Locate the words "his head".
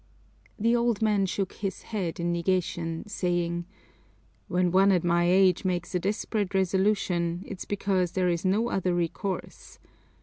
1.53-2.19